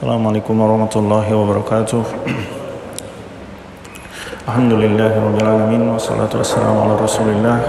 Assalamualaikum 0.00 0.56
warahmatullahi 0.56 1.28
wabarakatuh. 1.28 2.00
Alhamdulillah 4.48 5.12
rabbil 5.12 5.44
alamin 5.44 5.92
wassalatu 5.92 6.40
wassalamu 6.40 6.88
ala 6.88 6.96
Rasulillah 6.96 7.60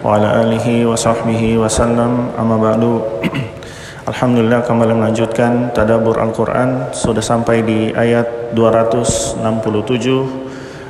wa 0.00 0.16
ala 0.16 0.40
alihi 0.40 0.88
wa 0.88 0.96
sahbihi 0.96 1.60
wasallam 1.60 2.32
amma 2.40 2.56
ba'du. 2.56 3.04
Alhamdulillah 4.08 4.64
kembali 4.64 4.96
melanjutkan 4.96 5.76
tadabur 5.76 6.16
Al-Qur'an 6.16 6.96
sudah 6.96 7.20
sampai 7.20 7.60
di 7.60 7.92
ayat 7.92 8.56
267 8.56 9.44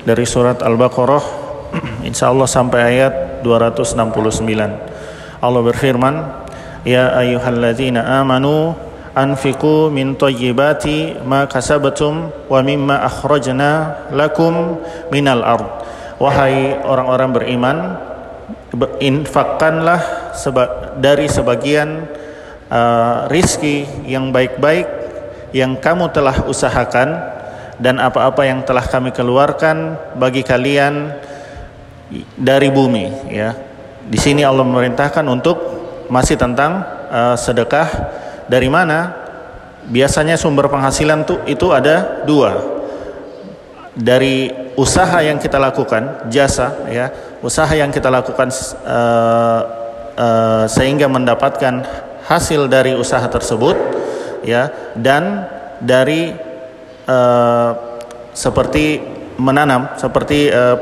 dari 0.07 0.23
surat 0.23 0.62
Al-Baqarah 0.62 1.25
insyaallah 2.14 2.46
sampai 2.46 2.95
ayat 2.95 3.43
269. 3.43 3.91
Allah 5.43 5.62
berfirman, 5.66 6.14
"Ya 6.87 7.11
ayyuhalladzina 7.11 8.23
amanu 8.23 8.86
anfiqu 9.17 9.89
min 9.89 10.12
tayyibati 10.12 11.25
ma 11.25 11.49
kasabtum 11.49 12.29
wa 12.53 12.61
mimma 12.61 13.09
akhrajna 13.09 14.04
lakum 14.13 14.77
minal 15.09 15.40
ard." 15.40 15.68
Wahai 16.21 16.77
orang-orang 16.85 17.31
beriman, 17.32 17.76
infakkanlah 19.00 20.32
seba 20.37 20.93
dari 20.96 21.29
sebagian 21.29 22.09
uh, 22.73 23.29
rizki 23.29 23.85
yang 24.09 24.32
baik-baik 24.32 24.89
yang 25.53 25.76
kamu 25.81 26.12
telah 26.12 26.45
usahakan 26.45 27.17
dan 27.76 28.01
apa-apa 28.01 28.48
yang 28.48 28.64
telah 28.64 28.85
kami 28.85 29.12
keluarkan 29.12 29.96
bagi 30.17 30.40
kalian 30.40 31.12
dari 32.37 32.73
bumi 32.73 33.33
ya. 33.33 33.53
Di 34.06 34.19
sini 34.20 34.47
Allah 34.47 34.62
memerintahkan 34.62 35.25
untuk 35.27 35.59
masih 36.06 36.39
tentang 36.39 36.81
uh, 37.11 37.34
sedekah 37.34 37.89
dari 38.47 38.70
mana? 38.70 39.27
Biasanya 39.86 40.34
sumber 40.34 40.67
penghasilan 40.67 41.23
tuh 41.23 41.39
itu 41.47 41.70
ada 41.70 42.27
dua. 42.27 42.75
Dari 43.97 44.51
usaha 44.75 45.23
yang 45.23 45.39
kita 45.39 45.57
lakukan, 45.57 46.29
jasa 46.29 46.75
ya, 46.91 47.09
usaha 47.41 47.70
yang 47.70 47.89
kita 47.95 48.11
lakukan 48.11 48.51
uh, 48.85 49.61
uh, 50.19 50.65
sehingga 50.67 51.07
mendapatkan 51.07 51.87
hasil 52.27 52.67
dari 52.67 52.98
usaha 52.98 53.23
tersebut 53.31 53.79
ya 54.43 54.75
dan 54.98 55.47
dari 55.79 56.35
uh, 57.07 57.70
seperti 58.35 58.98
menanam 59.39 59.95
seperti 60.01 60.51
uh, 60.51 60.77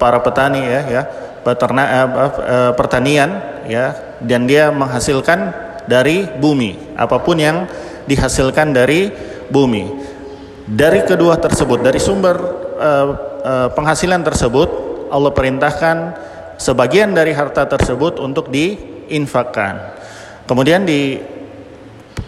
para 0.00 0.18
petani 0.24 0.60
ya 0.64 0.80
ya 0.88 1.02
peternak 1.46 1.88
uh, 1.88 2.08
uh, 2.10 2.72
pertanian 2.74 3.40
ya 3.70 3.94
dan 4.20 4.50
dia 4.50 4.74
menghasilkan 4.74 5.69
dari 5.90 6.22
bumi 6.38 6.94
apa 6.94 7.18
pun 7.18 7.34
yang 7.42 7.66
dihasilkan 8.06 8.70
dari 8.70 9.10
bumi. 9.50 10.06
Dari 10.70 11.02
kedua 11.02 11.34
tersebut 11.34 11.82
dari 11.82 11.98
sumber 11.98 12.38
uh, 12.78 13.06
uh, 13.42 13.68
penghasilan 13.74 14.22
tersebut 14.22 14.68
Allah 15.10 15.34
perintahkan 15.34 15.96
sebagian 16.54 17.10
dari 17.10 17.34
harta 17.34 17.66
tersebut 17.66 18.22
untuk 18.22 18.54
diinfakkan. 18.54 19.98
Kemudian 20.46 20.86
di 20.86 21.18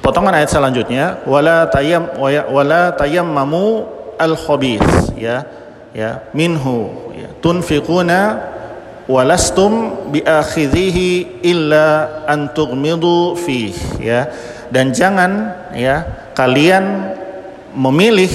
potongan 0.03 0.35
ayat 0.35 0.51
selanjutnya 0.51 1.23
wala 1.23 1.71
tayyam 1.71 2.19
wala 2.51 2.91
tayammamu 2.99 3.87
al 4.19 4.35
khabith 4.35 5.15
ya 5.15 5.47
ya 5.95 6.27
minhu 6.35 6.91
ya 7.15 7.31
tunfiquna 7.39 8.52
walastum 9.11 10.07
biakhidhihi 10.15 11.43
illa 11.47 12.21
an 12.27 12.51
tughmidu 12.55 13.39
fih 13.39 13.75
ya. 13.99 14.29
Dan 14.73 14.91
jangan 14.97 15.53
ya 15.77 16.29
kalian 16.33 17.13
memilih 17.77 18.33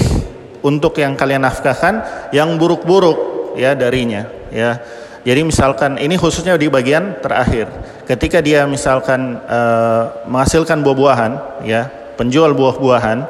untuk 0.62 0.98
yang 0.98 1.18
kalian 1.18 1.42
nafkahkan 1.42 2.28
yang 2.30 2.54
buruk-buruk 2.58 3.18
ya 3.58 3.74
darinya 3.74 4.26
ya. 4.54 4.78
Jadi 5.26 5.44
misalkan 5.44 5.98
ini 6.00 6.16
khususnya 6.16 6.56
di 6.56 6.70
bagian 6.70 7.20
terakhir. 7.20 7.68
Ketika 8.06 8.40
dia 8.40 8.64
misalkan 8.64 9.36
uh, 9.44 10.24
menghasilkan 10.24 10.80
buah-buahan 10.80 11.32
ya 11.68 11.92
penjual 12.16 12.56
buah-buahan 12.56 13.28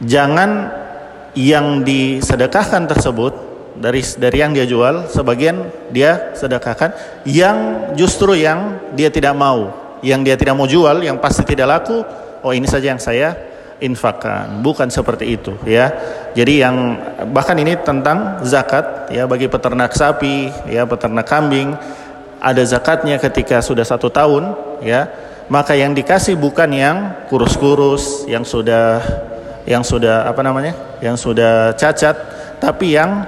jangan 0.00 0.72
yang 1.36 1.82
disedekahkan 1.84 2.88
tersut 2.88 3.34
dari 3.74 4.00
dari 4.00 4.36
yang 4.38 4.54
dia 4.54 4.66
jual 4.66 5.10
sebagian 5.10 5.70
dia 5.90 6.34
sedekahkan. 6.34 7.22
Yang 7.26 7.58
justru 7.98 8.38
yang 8.38 8.92
dia 8.94 9.10
tidak 9.10 9.34
mau 9.34 9.84
yang 10.04 10.20
dia 10.20 10.36
tidak 10.36 10.52
mau 10.52 10.68
jual 10.68 11.00
yang 11.00 11.16
pasti 11.16 11.42
tidak 11.48 11.80
laku 11.80 12.04
oh 12.44 12.52
ini 12.52 12.68
saja 12.68 12.92
yang 12.92 13.00
saya 13.00 13.32
infakkan. 13.80 14.60
Bukan 14.60 14.92
seperti 14.92 15.34
itu 15.34 15.56
ya. 15.64 15.90
Jadi 16.36 16.60
yang 16.60 16.76
bahkan 17.32 17.56
ini 17.56 17.74
tentang 17.80 18.44
zakat 18.44 19.08
ya 19.10 19.24
bagi 19.24 19.48
peternak 19.48 19.96
sapi 19.96 20.52
ya 20.68 20.84
peternak 20.84 21.24
kambing 21.24 21.72
ada 22.44 22.60
zakatnya 22.60 23.16
ketika 23.16 23.64
sudah 23.64 23.82
satu 23.82 24.12
tahun 24.12 24.54
ya. 24.84 25.08
Maka 25.44 25.76
yang 25.76 25.92
dikasih 25.92 26.40
bukan 26.40 26.72
yang 26.72 27.28
kurus-kurus 27.28 28.24
yang 28.24 28.48
sudah 28.48 29.00
yang 29.68 29.84
sudah 29.84 30.28
apa 30.28 30.40
namanya 30.40 30.72
yang 31.04 31.16
sudah 31.16 31.76
cacat 31.76 32.16
tapi 32.60 32.96
yang 32.96 33.24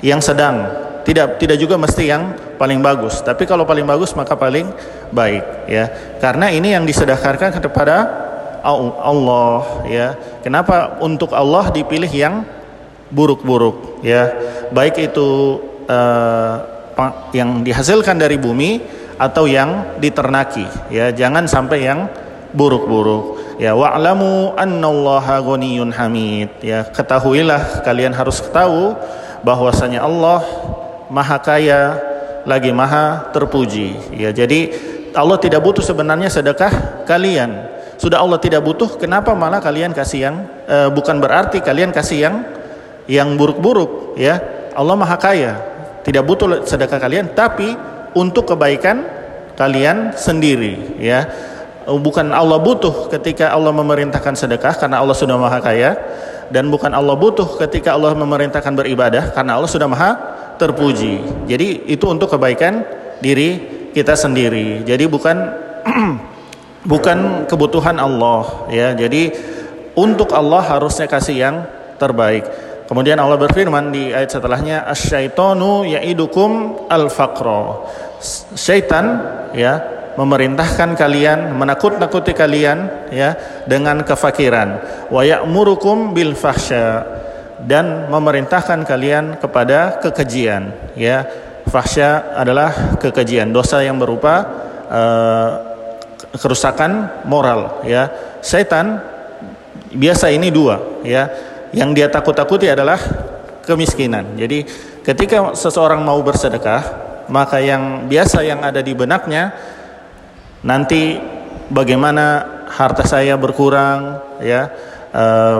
yang 0.00 0.20
sedang. 0.20 0.84
Tidak 1.06 1.38
tidak 1.38 1.54
juga 1.62 1.78
mesti 1.78 2.10
yang 2.10 2.34
paling 2.58 2.82
bagus. 2.82 3.22
Tapi 3.22 3.46
kalau 3.46 3.62
paling 3.62 3.86
bagus 3.86 4.10
maka 4.18 4.34
paling 4.34 4.66
baik 5.14 5.70
ya. 5.70 5.86
Karena 6.18 6.50
ini 6.50 6.74
yang 6.74 6.82
disedekahkan 6.82 7.62
kepada 7.62 7.96
Allah 8.66 9.86
ya. 9.86 10.18
Kenapa 10.42 10.98
untuk 10.98 11.30
Allah 11.30 11.70
dipilih 11.70 12.10
yang 12.10 12.42
buruk-buruk 13.14 14.02
ya? 14.02 14.34
Baik 14.74 15.14
itu 15.14 15.62
uh, 15.86 16.54
yang 17.30 17.62
dihasilkan 17.62 18.18
dari 18.18 18.34
bumi 18.34 18.82
atau 19.14 19.46
yang 19.46 20.00
diternaki 20.02 20.66
ya. 20.90 21.14
Jangan 21.14 21.46
sampai 21.46 21.86
yang 21.86 22.10
buruk-buruk 22.50 23.56
ya. 23.62 23.78
Wa'lamu 23.78 24.58
annallaha 24.58 25.38
ghaniyun 25.38 25.94
hamid 25.94 26.50
ya. 26.66 26.82
Ketahuilah 26.90 27.86
kalian 27.86 28.10
harus 28.10 28.42
tahu 28.50 28.96
bahwasanya 29.46 30.02
Allah 30.02 30.42
maha 31.06 31.38
kaya 31.38 32.02
lagi 32.42 32.74
maha 32.74 33.30
terpuji. 33.30 33.94
Ya 34.18 34.34
jadi 34.34 34.74
Allah 35.14 35.38
tidak 35.38 35.62
butuh 35.62 35.86
sebenarnya 35.86 36.26
sedekah 36.26 37.06
kalian. 37.06 37.78
Sudah 37.96 38.20
Allah 38.20 38.42
tidak 38.42 38.66
butuh 38.66 38.98
kenapa 38.98 39.32
malah 39.38 39.62
kalian 39.62 39.94
kasih 39.94 40.20
yang 40.28 40.36
uh, 40.66 40.90
bukan 40.90 41.22
berarti 41.22 41.62
kalian 41.62 41.94
kasih 41.94 42.18
yang 42.26 42.34
yang 43.06 43.28
buruk-buruk 43.38 44.18
ya? 44.18 44.42
Allah 44.74 44.98
maha 44.98 45.14
kaya. 45.14 45.52
Tidak 46.02 46.22
butuh 46.26 46.66
sedekah 46.66 46.98
kalian 46.98 47.30
tapi 47.30 47.70
untuk 48.18 48.50
kebaikan 48.50 49.06
kalian 49.54 50.10
sendiri 50.18 50.98
ya? 50.98 51.22
Bukan 51.86 52.34
Allah 52.34 52.58
butuh 52.58 53.06
ketika 53.14 53.54
Allah 53.54 53.70
memerintahkan 53.70 54.34
sedekah 54.34 54.74
karena 54.74 54.98
Allah 54.98 55.14
sudah 55.14 55.38
maha 55.38 55.62
kaya 55.62 55.94
dan 56.50 56.70
bukan 56.70 56.94
Allah 56.94 57.18
butuh 57.18 57.58
ketika 57.66 57.94
Allah 57.94 58.14
memerintahkan 58.14 58.72
beribadah 58.74 59.34
karena 59.34 59.58
Allah 59.58 59.70
sudah 59.70 59.88
maha 59.90 60.14
terpuji. 60.56 61.20
Jadi 61.50 61.88
itu 61.90 62.04
untuk 62.06 62.32
kebaikan 62.32 62.86
diri 63.20 63.60
kita 63.92 64.14
sendiri. 64.14 64.84
Jadi 64.84 65.04
bukan 65.08 65.36
bukan 66.92 67.48
kebutuhan 67.48 67.96
Allah 67.98 68.68
ya. 68.70 68.92
Jadi 68.94 69.32
untuk 69.96 70.30
Allah 70.36 70.62
harusnya 70.62 71.08
kasih 71.08 71.36
yang 71.36 71.56
terbaik. 71.96 72.44
Kemudian 72.86 73.18
Allah 73.18 73.34
berfirman 73.34 73.90
di 73.90 74.14
ayat 74.14 74.30
setelahnya 74.30 74.86
asyaitonu 74.86 75.82
ya'idukum 75.90 76.86
al-faqra. 76.86 77.82
Syaitan 78.54 79.18
ya 79.50 79.95
memerintahkan 80.16 80.96
kalian, 80.96 81.52
menakut-nakuti 81.54 82.32
kalian 82.32 83.08
ya 83.12 83.36
dengan 83.68 84.00
kefakiran. 84.00 84.80
Wa 85.12 85.22
ya'murukum 85.22 86.16
bil 86.16 86.32
fahsya 86.32 87.04
dan 87.64 88.08
memerintahkan 88.08 88.84
kalian 88.84 89.36
kepada 89.40 90.00
kekejian 90.00 90.72
ya. 90.96 91.24
Fahsya 91.66 92.38
adalah 92.38 92.96
kekejian, 92.96 93.50
dosa 93.50 93.82
yang 93.82 93.98
berupa 93.98 94.34
uh, 94.88 95.50
kerusakan 96.32 97.22
moral 97.28 97.82
ya. 97.84 98.08
Setan 98.40 99.02
biasa 99.92 100.32
ini 100.32 100.48
dua 100.48 101.02
ya. 101.04 101.28
Yang 101.74 101.90
dia 101.92 102.08
takut-takuti 102.08 102.70
adalah 102.70 102.96
kemiskinan. 103.66 104.38
Jadi 104.38 104.64
ketika 105.02 105.52
seseorang 105.52 106.00
mau 106.00 106.22
bersedekah, 106.22 106.82
maka 107.26 107.58
yang 107.58 108.06
biasa 108.06 108.46
yang 108.46 108.62
ada 108.62 108.78
di 108.78 108.94
benaknya 108.94 109.50
nanti 110.66 111.14
bagaimana 111.70 112.56
harta 112.66 113.06
saya 113.06 113.38
berkurang 113.38 114.18
ya. 114.42 114.68
Uh, 115.14 115.58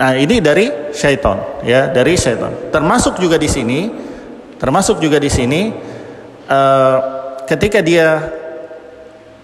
nah 0.00 0.18
ini 0.18 0.42
dari 0.42 0.90
syaitan 0.96 1.62
ya 1.62 1.92
dari 1.92 2.16
syaitan. 2.16 2.72
Termasuk 2.72 3.20
juga 3.20 3.36
di 3.36 3.46
sini 3.46 3.80
termasuk 4.56 4.98
juga 4.98 5.20
di 5.20 5.28
sini 5.28 5.70
uh, 6.48 6.98
ketika 7.46 7.84
dia 7.84 8.24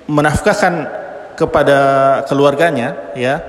menafkahkan 0.09 0.89
kepada 1.37 1.79
keluarganya 2.27 3.13
ya 3.15 3.45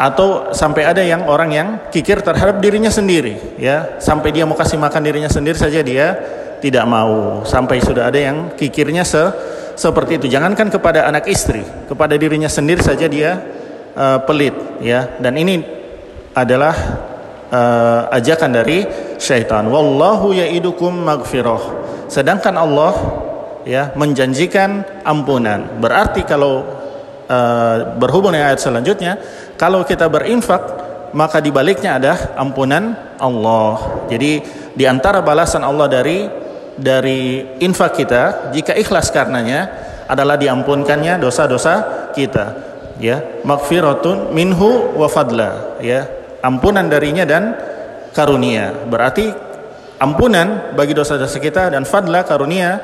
atau 0.00 0.54
sampai 0.54 0.86
ada 0.86 1.02
yang 1.02 1.26
orang 1.28 1.50
yang 1.50 1.68
kikir 1.90 2.22
terhadap 2.22 2.60
dirinya 2.62 2.92
sendiri 2.92 3.56
ya. 3.58 3.98
Sampai 3.98 4.30
dia 4.30 4.44
mau 4.44 4.54
kasih 4.54 4.76
makan 4.76 5.02
dirinya 5.02 5.32
sendiri 5.32 5.56
saja 5.56 5.80
dia 5.80 6.14
tidak 6.60 6.84
mau. 6.86 7.42
Sampai 7.48 7.80
sudah 7.82 8.12
ada 8.12 8.20
yang 8.20 8.54
kikirnya 8.54 9.02
se 9.02 9.49
seperti 9.80 10.20
itu. 10.20 10.26
Jangankan 10.28 10.68
kepada 10.68 11.08
anak 11.08 11.24
istri 11.32 11.64
kepada 11.88 12.20
dirinya 12.20 12.52
sendiri 12.52 12.84
saja 12.84 13.08
dia 13.08 13.40
uh, 13.96 14.20
pelit 14.28 14.52
ya. 14.84 15.16
Dan 15.16 15.40
ini 15.40 15.64
adalah 16.36 16.76
uh, 17.48 18.12
ajakan 18.12 18.60
dari 18.60 18.84
syaitan. 19.16 19.64
Wallahu 19.72 20.36
yaidukum 20.36 20.92
magfirah 20.92 21.80
sedangkan 22.10 22.58
Allah 22.58 22.92
ya 23.64 23.94
menjanjikan 23.94 24.84
ampunan. 25.06 25.78
Berarti 25.78 26.26
kalau 26.26 26.66
uh, 27.30 27.96
berhubung 27.96 28.34
dengan 28.34 28.50
ayat 28.52 28.60
selanjutnya 28.60 29.16
kalau 29.54 29.86
kita 29.86 30.10
berinfak, 30.10 30.60
maka 31.14 31.38
di 31.38 31.54
baliknya 31.54 31.96
ada 31.96 32.34
ampunan 32.34 33.14
Allah. 33.16 34.04
Jadi 34.10 34.42
di 34.74 34.84
antara 34.84 35.22
balasan 35.22 35.62
Allah 35.62 35.86
dari 35.86 36.49
dari 36.76 37.42
infak 37.58 37.98
kita 37.98 38.52
jika 38.54 38.76
ikhlas 38.76 39.10
karenanya 39.10 39.70
adalah 40.10 40.34
diampunkannya 40.34 41.18
dosa-dosa 41.22 42.08
kita. 42.14 42.68
Ya, 43.00 43.40
magfiratun 43.48 44.36
minhu 44.36 44.92
wa 44.92 45.08
fadla, 45.08 45.80
ya. 45.80 46.04
Ampunan 46.44 46.84
darinya 46.84 47.24
dan 47.24 47.56
karunia. 48.12 48.76
Berarti 48.88 49.32
ampunan 49.96 50.76
bagi 50.76 50.92
dosa-dosa 50.92 51.40
kita 51.40 51.72
dan 51.72 51.88
fadla 51.88 52.24
karunia 52.28 52.80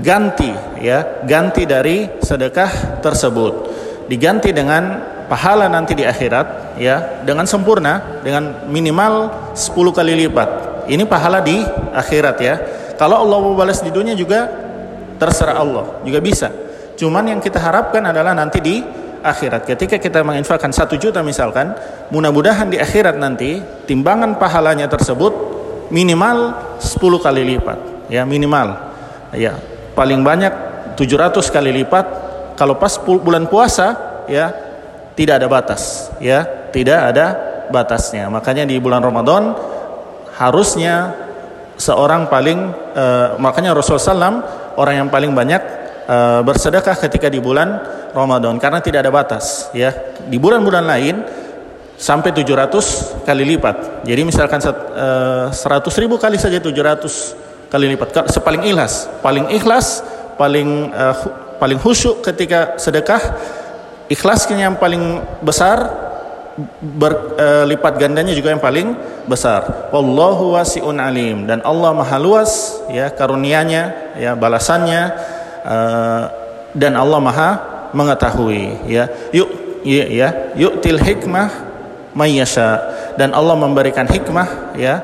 ganti 0.00 0.52
ya, 0.80 1.24
ganti 1.24 1.64
dari 1.68 2.08
sedekah 2.20 3.00
tersebut. 3.04 3.52
Diganti 4.08 4.56
dengan 4.56 5.04
pahala 5.28 5.68
nanti 5.68 5.92
di 5.92 6.08
akhirat 6.08 6.80
ya 6.80 7.20
dengan 7.28 7.44
sempurna 7.44 8.24
dengan 8.24 8.64
minimal 8.72 9.52
10 9.52 9.92
kali 9.92 10.16
lipat. 10.24 10.48
Ini 10.88 11.04
pahala 11.04 11.44
di 11.44 11.60
akhirat 11.92 12.36
ya. 12.40 12.54
Kalau 12.98 13.22
Allah 13.22 13.38
mau 13.38 13.54
balas 13.54 13.80
di 13.80 13.94
dunia 13.94 14.18
juga 14.18 14.50
terserah 15.16 15.62
Allah, 15.62 16.02
juga 16.02 16.18
bisa. 16.18 16.50
Cuman 16.98 17.30
yang 17.30 17.38
kita 17.38 17.62
harapkan 17.62 18.02
adalah 18.02 18.34
nanti 18.34 18.58
di 18.58 18.82
akhirat. 19.22 19.64
Ketika 19.70 20.02
kita 20.02 20.26
menginfakkan 20.26 20.74
satu 20.74 20.98
juta 20.98 21.22
misalkan, 21.22 21.72
mudah-mudahan 22.10 22.66
di 22.66 22.82
akhirat 22.82 23.14
nanti 23.14 23.62
timbangan 23.86 24.34
pahalanya 24.36 24.90
tersebut 24.90 25.30
minimal 25.94 26.58
10 26.82 26.98
kali 27.22 27.42
lipat. 27.54 28.10
Ya, 28.10 28.26
minimal. 28.26 28.74
Ya, 29.30 29.54
paling 29.94 30.26
banyak 30.26 30.50
700 30.98 31.54
kali 31.54 31.70
lipat. 31.70 32.06
Kalau 32.58 32.74
pas 32.74 32.98
bulan 32.98 33.46
puasa 33.46 33.94
ya 34.26 34.50
tidak 35.18 35.42
ada 35.42 35.48
batas 35.50 36.12
ya 36.22 36.46
tidak 36.70 37.10
ada 37.10 37.26
batasnya 37.74 38.30
makanya 38.30 38.62
di 38.68 38.78
bulan 38.78 39.02
Ramadan 39.02 39.56
harusnya 40.38 41.10
seorang 41.78 42.26
paling 42.26 42.74
uh, 42.92 43.38
makanya 43.38 43.72
Rasulullah 43.72 44.02
SAW 44.02 44.38
orang 44.74 45.06
yang 45.06 45.08
paling 45.08 45.32
banyak 45.32 45.62
uh, 46.10 46.40
bersedekah 46.42 46.98
ketika 47.08 47.30
di 47.30 47.38
bulan 47.38 47.78
Ramadan 48.10 48.58
karena 48.58 48.82
tidak 48.82 49.06
ada 49.06 49.12
batas 49.14 49.70
ya. 49.70 49.94
Di 50.26 50.36
bulan-bulan 50.36 50.84
lain 50.84 51.16
sampai 51.94 52.34
700 52.34 53.24
kali 53.24 53.44
lipat. 53.56 54.04
Jadi 54.04 54.20
misalkan 54.26 54.58
uh, 54.66 55.48
100 55.54 56.02
ribu 56.02 56.18
kali 56.18 56.36
saja 56.36 56.58
700 56.58 57.70
kali 57.70 57.86
lipat. 57.94 58.28
Sepaling 58.34 58.66
ikhlas. 58.66 59.06
Paling 59.22 59.54
ikhlas 59.54 60.02
paling 60.34 60.90
uh, 60.94 61.14
paling 61.58 61.78
khusyuk 61.78 62.22
ketika 62.22 62.78
sedekah 62.78 63.18
ikhlasnya 64.06 64.70
yang 64.70 64.78
paling 64.78 65.18
besar 65.42 66.07
berlipat 66.80 67.94
e, 67.94 67.98
gandanya 67.98 68.32
juga 68.34 68.50
yang 68.50 68.62
paling 68.62 68.94
besar. 69.30 69.90
Wallahu 69.94 70.58
wasi'un 70.58 70.98
alim 70.98 71.46
dan 71.46 71.62
Allah 71.62 71.94
Maha 71.94 72.18
luas 72.18 72.82
ya 72.90 73.10
karunianya 73.14 74.14
ya 74.18 74.34
balasannya 74.34 75.02
e, 75.62 75.76
dan 76.74 76.92
Allah 76.98 77.20
Maha 77.22 77.50
mengetahui 77.94 78.90
ya. 78.90 79.06
Yuk 79.30 79.48
ya, 79.86 80.04
ya 80.10 80.28
yu'til 80.58 80.98
hikmah 80.98 81.48
mayyasha 82.12 82.82
dan 83.14 83.30
Allah 83.32 83.54
memberikan 83.54 84.04
hikmah 84.04 84.74
ya 84.74 85.02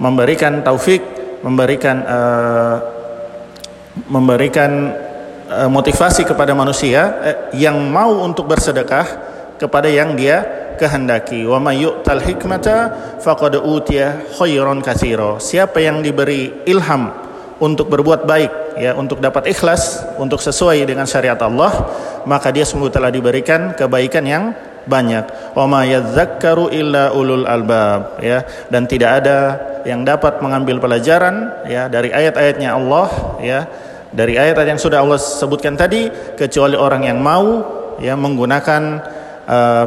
memberikan 0.00 0.64
taufik 0.64 1.04
memberikan 1.44 2.00
e, 2.02 2.18
memberikan 4.10 4.70
Eh, 5.44 5.68
motivasi 5.68 6.24
kepada 6.24 6.56
manusia 6.56 7.20
eh, 7.20 7.36
yang 7.60 7.76
mau 7.92 8.24
untuk 8.24 8.48
bersedekah 8.48 9.04
kepada 9.60 9.92
yang 9.92 10.16
dia 10.16 10.63
kehendaki. 10.76 11.46
Wa 11.46 11.58
may 11.62 11.82
yu'tal 11.82 12.22
hikmata 12.22 12.76
faqad 13.20 13.58
utiya 13.60 14.24
khairan 14.34 14.80
katsira. 14.84 15.38
Siapa 15.38 15.80
yang 15.80 16.00
diberi 16.04 16.64
ilham 16.68 17.10
untuk 17.62 17.88
berbuat 17.90 18.26
baik 18.26 18.78
ya, 18.78 18.98
untuk 18.98 19.22
dapat 19.22 19.50
ikhlas, 19.50 20.02
untuk 20.18 20.42
sesuai 20.42 20.82
dengan 20.84 21.06
syariat 21.06 21.38
Allah, 21.42 21.72
maka 22.26 22.50
dia 22.50 22.66
sungguh 22.66 22.90
telah 22.90 23.08
diberikan 23.08 23.72
kebaikan 23.78 24.24
yang 24.26 24.44
banyak. 24.84 25.56
Wa 25.56 25.64
ma 25.64 25.82
yadzakkaru 25.86 26.70
illa 26.72 27.14
ulul 27.16 27.48
albab 27.48 28.20
ya 28.20 28.44
dan 28.68 28.84
tidak 28.84 29.24
ada 29.24 29.38
yang 29.84 30.04
dapat 30.04 30.40
mengambil 30.40 30.80
pelajaran 30.80 31.64
ya 31.68 31.88
dari 31.92 32.12
ayat-ayatnya 32.12 32.72
Allah 32.72 33.08
ya 33.40 33.60
dari 34.14 34.38
ayat 34.38 34.56
yang 34.64 34.80
sudah 34.80 35.02
Allah 35.02 35.18
sebutkan 35.20 35.74
tadi 35.74 36.08
kecuali 36.38 36.78
orang 36.78 37.04
yang 37.04 37.18
mau 37.20 37.64
ya 37.98 38.14
menggunakan 38.14 38.82
uh, 39.44 39.84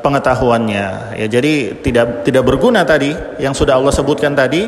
pengetahuannya 0.00 1.16
ya 1.16 1.26
jadi 1.28 1.80
tidak 1.80 2.24
tidak 2.24 2.42
berguna 2.44 2.84
tadi 2.84 3.12
yang 3.38 3.52
sudah 3.52 3.76
Allah 3.76 3.92
sebutkan 3.92 4.32
tadi 4.32 4.66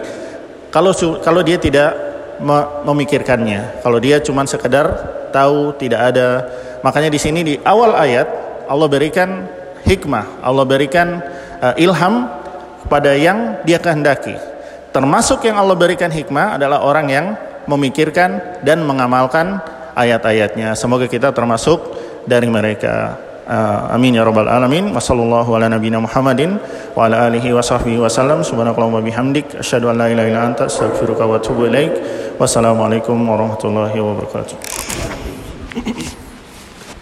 kalau 0.72 0.92
kalau 1.20 1.40
dia 1.40 1.56
tidak 1.56 1.96
memikirkannya 2.84 3.84
kalau 3.84 3.98
dia 4.00 4.20
cuma 4.20 4.44
sekedar 4.44 4.86
tahu 5.32 5.76
tidak 5.76 6.12
ada 6.12 6.28
makanya 6.84 7.10
di 7.12 7.20
sini 7.20 7.40
di 7.44 7.54
awal 7.64 7.96
ayat 7.96 8.28
Allah 8.68 8.88
berikan 8.88 9.46
hikmah 9.84 10.44
Allah 10.44 10.64
berikan 10.68 11.20
uh, 11.60 11.74
ilham 11.80 12.28
kepada 12.84 13.16
yang 13.16 13.62
dia 13.64 13.78
kehendaki 13.80 14.36
termasuk 14.92 15.44
yang 15.48 15.56
Allah 15.56 15.76
berikan 15.78 16.12
hikmah 16.12 16.60
adalah 16.60 16.84
orang 16.84 17.06
yang 17.08 17.26
memikirkan 17.66 18.60
dan 18.66 18.82
mengamalkan 18.82 19.62
ayat-ayatnya. 19.94 20.74
Semoga 20.74 21.06
kita 21.06 21.30
termasuk 21.30 21.80
dari 22.24 22.48
mereka. 22.48 23.18
Uh, 23.42 23.90
amin 23.90 24.14
ya 24.14 24.22
rabbal 24.22 24.46
alamin. 24.46 24.94
Wassallallahu 24.94 25.50
ala 25.58 25.66
nabiyina 25.66 25.98
Muhammadin 25.98 26.62
wa 26.94 27.10
ala 27.10 27.26
alihi 27.26 27.50
wa 27.50 27.58
sahbihi. 27.58 27.98
Subhanakallahumma 27.98 29.02
bihamdik 29.02 29.58
asyhadu 29.58 29.90
an 29.90 29.98
la 29.98 30.06
ilaha 30.06 30.28
illa 30.30 30.42
anta 30.46 30.70
astaghfiruka 30.70 31.26
wa 31.26 31.42
atubu 31.42 31.66
ilaik. 31.66 31.92
Wassalamualaikum 32.38 33.18
warahmatullahi 33.18 33.98
wabarakatuh. 33.98 34.54